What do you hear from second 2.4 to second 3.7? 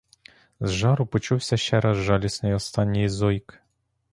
останній зойк.